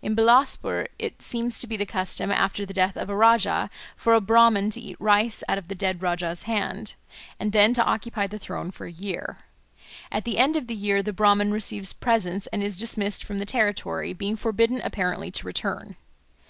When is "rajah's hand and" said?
6.02-7.52